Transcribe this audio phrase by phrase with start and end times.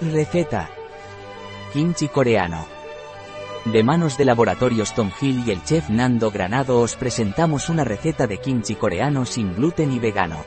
[0.00, 0.68] Receta.
[1.72, 2.66] Kimchi coreano.
[3.64, 8.26] De manos de Laboratorios Tom Hill y el chef Nando Granado os presentamos una receta
[8.26, 10.44] de kimchi coreano sin gluten y vegano.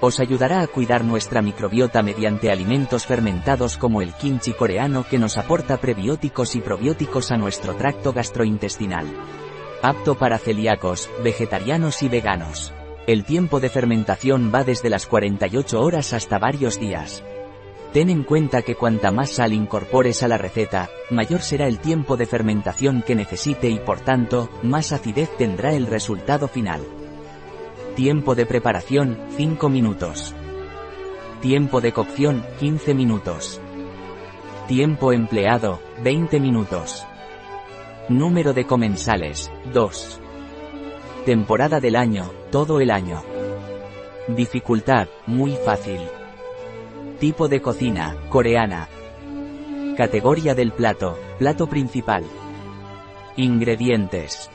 [0.00, 5.38] Os ayudará a cuidar nuestra microbiota mediante alimentos fermentados como el kimchi coreano que nos
[5.38, 9.06] aporta prebióticos y probióticos a nuestro tracto gastrointestinal.
[9.80, 12.72] Apto para celíacos, vegetarianos y veganos.
[13.06, 17.22] El tiempo de fermentación va desde las 48 horas hasta varios días.
[17.92, 22.16] Ten en cuenta que cuanta más sal incorpores a la receta, mayor será el tiempo
[22.16, 26.80] de fermentación que necesite y por tanto, más acidez tendrá el resultado final.
[27.94, 30.34] Tiempo de preparación, 5 minutos.
[31.42, 33.60] Tiempo de cocción, 15 minutos.
[34.68, 37.04] Tiempo empleado, 20 minutos.
[38.08, 40.20] Número de comensales, 2.
[41.26, 43.22] Temporada del año, todo el año.
[44.28, 46.00] Dificultad, muy fácil.
[47.22, 48.88] Tipo de cocina, coreana.
[49.96, 52.24] Categoría del plato, plato principal.
[53.36, 54.50] Ingredientes.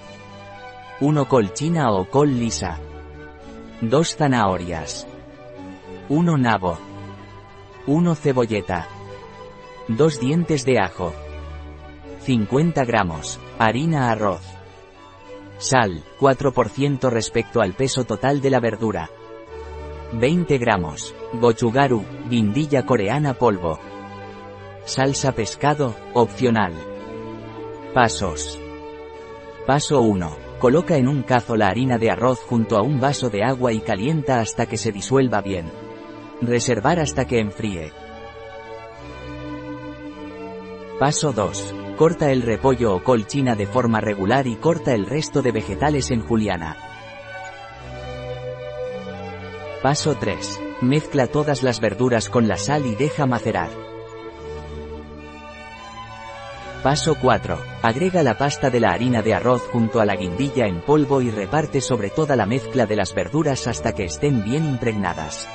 [0.99, 2.77] 1 col china o col lisa.
[3.79, 5.07] 2 zanahorias.
[6.09, 6.77] 1 nabo.
[7.85, 8.89] 1 cebolleta.
[9.87, 11.13] 2 dientes de ajo.
[12.23, 13.39] 50 gramos.
[13.57, 14.41] Harina arroz.
[15.57, 19.09] Sal, 4% respecto al peso total de la verdura.
[20.13, 21.13] 20 gramos.
[21.33, 23.79] Gochugaru, guindilla coreana polvo.
[24.85, 26.73] Salsa pescado, opcional.
[27.93, 28.59] Pasos.
[29.65, 30.47] Paso 1.
[30.59, 33.81] Coloca en un cazo la harina de arroz junto a un vaso de agua y
[33.81, 35.71] calienta hasta que se disuelva bien.
[36.41, 37.91] Reservar hasta que enfríe.
[40.99, 41.75] Paso 2.
[41.97, 46.11] Corta el repollo o col china de forma regular y corta el resto de vegetales
[46.11, 46.86] en juliana.
[49.81, 50.59] Paso 3.
[50.81, 53.69] Mezcla todas las verduras con la sal y deja macerar.
[56.81, 57.59] Paso 4.
[57.83, 61.29] Agrega la pasta de la harina de arroz junto a la guindilla en polvo y
[61.29, 65.47] reparte sobre toda la mezcla de las verduras hasta que estén bien impregnadas.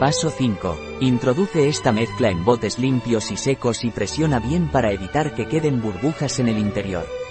[0.00, 0.76] Paso 5.
[1.00, 5.80] Introduce esta mezcla en botes limpios y secos y presiona bien para evitar que queden
[5.80, 7.21] burbujas en el interior.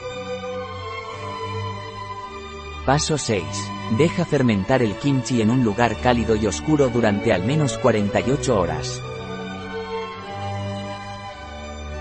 [2.86, 3.44] Paso 6.
[3.98, 9.00] Deja fermentar el kimchi en un lugar cálido y oscuro durante al menos 48 horas.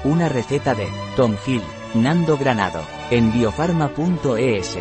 [0.04, 1.62] Una receta de Tom Hill,
[1.94, 2.80] Nando Granado,
[3.10, 4.78] en biofarma.es.